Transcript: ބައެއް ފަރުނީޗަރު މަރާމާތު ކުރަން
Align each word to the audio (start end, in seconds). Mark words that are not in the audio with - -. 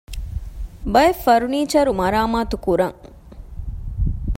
ބައެއް 0.93 1.21
ފަރުނީޗަރު 1.25 1.91
މަރާމާތު 2.01 2.55
ކުރަން 2.65 2.97